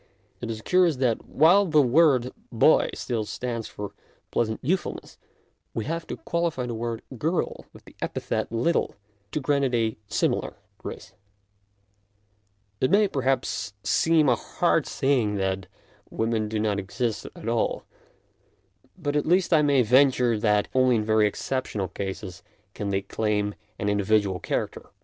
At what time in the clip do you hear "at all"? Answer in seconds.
17.35-17.83